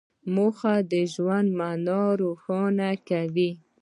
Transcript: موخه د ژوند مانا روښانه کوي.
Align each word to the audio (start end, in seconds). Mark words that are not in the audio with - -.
موخه 0.35 0.73
د 0.91 0.93
ژوند 1.13 1.49
مانا 1.59 2.01
روښانه 2.21 2.89
کوي. 3.09 3.49